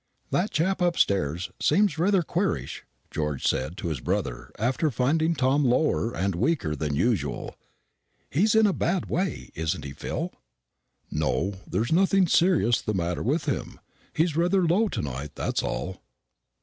[0.31, 5.63] "That chap upstairs seems rather queerish," George had said to his brother, after finding Tom
[5.63, 7.55] lower and weaker than usual.
[8.31, 10.33] "He's in a bad way, isn't he, Phil?"
[11.11, 13.79] "No; there's nothing serious the matter with him.
[14.11, 16.01] He's rather low to night, that's all."